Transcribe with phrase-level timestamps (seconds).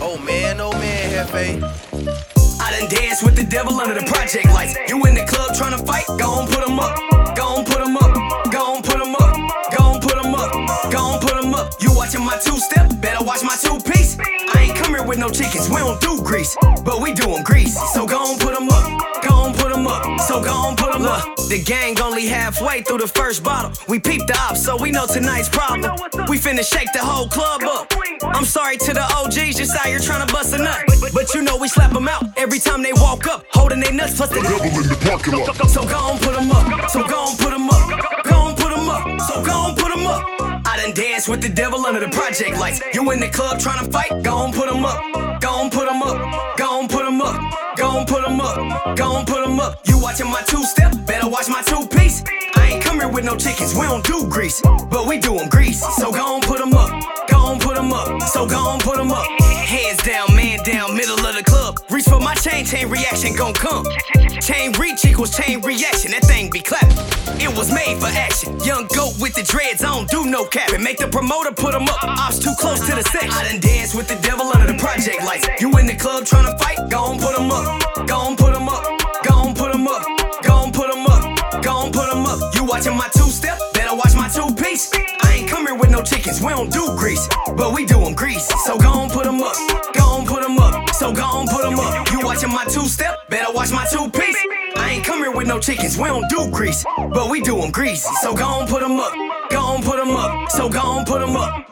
[0.00, 1.60] Oh man, oh man, Hefe.
[2.60, 4.76] I done danced with the devil under the project lights.
[4.86, 6.04] You in the club trying to fight?
[6.06, 6.94] Go on, put him up.
[7.34, 8.14] Go on, put him up.
[8.52, 9.34] Go on, put him up.
[9.72, 10.92] Go on, put him up.
[10.92, 11.74] Go on, put him up.
[11.82, 12.92] You watching my two step?
[13.00, 14.16] Better watch my two piece.
[14.20, 15.68] I ain't come here with no chickens.
[15.70, 17.74] We don't do grease, but we doing grease.
[17.94, 19.11] So go on, put him up
[19.92, 20.20] up.
[20.28, 21.24] So go on, put 'em up.
[21.52, 23.72] The gang only halfway through the first bottle.
[23.88, 25.92] We peeped the ops, so we know tonight's problem.
[26.30, 27.92] We finna shake the whole club up.
[28.36, 30.80] I'm sorry to the OGs, just out here trying to bust a nut.
[31.12, 34.14] But you know we slap 'em out every time they walk up, holding their nuts
[34.16, 35.70] plus the Devil in the parking lot.
[35.76, 36.90] so go on, put 'em up.
[36.90, 37.84] So go on, put 'em up.
[38.30, 39.02] Go on, put 'em up.
[39.28, 40.22] So go on, put 'em up.
[40.72, 42.80] I done danced with the devil under the project lights.
[42.94, 44.10] You in the club trying to fight?
[44.22, 44.71] Go on, put 'em
[48.12, 48.96] Go on, put 'em up.
[48.96, 49.80] Go on, put 'em up.
[49.86, 50.92] You watching my two step?
[51.06, 52.22] Better watch my two piece.
[52.56, 53.74] I ain't come here with no chickens.
[53.74, 55.80] We don't do grease, but we do 'em grease.
[55.96, 56.90] So go on, put 'em up.
[57.30, 58.22] Go on, put 'em up.
[58.28, 59.26] So go on, put 'em up.
[59.40, 61.80] Hands down, man down, middle of the club.
[61.88, 63.86] Reach for my chain, chain reaction gon' come.
[64.42, 66.10] Chain reach equals chain reaction.
[66.10, 66.98] That thing be clapping.
[67.40, 68.60] It was made for action.
[68.60, 70.82] Young goat with the dreads, I don't do no capping.
[70.82, 72.04] Make the promoter put put 'em up.
[72.04, 73.32] Ops too close to the section.
[73.32, 75.46] I done danced with the devil under the project lights.
[75.60, 76.78] You in the club trying to fight?
[76.90, 77.12] Go
[82.72, 83.58] watching my two step?
[83.74, 84.90] Better watch my two piece.
[85.20, 86.40] I ain't come here with no chickens.
[86.40, 88.46] We don't do grease, but we do do 'em grease.
[88.64, 89.56] So go on, put 'em up.
[89.92, 90.74] Go on, put 'em up.
[90.94, 92.10] So go on, put 'em up.
[92.10, 93.14] You watching my two step?
[93.28, 94.40] Better watch my two piece.
[94.76, 95.98] I ain't come here with no chickens.
[95.98, 96.82] We don't do grease,
[97.16, 98.04] but we do do 'em grease.
[98.22, 99.12] So go on, put 'em up.
[99.50, 100.50] Go on, put 'em up.
[100.56, 101.71] So go on, put 'em up.